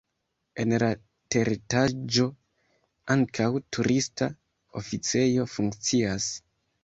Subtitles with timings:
[0.61, 0.87] En la
[1.33, 2.25] teretaĝo
[3.15, 4.31] ankaŭ turista
[4.83, 6.31] oficejo funkcias.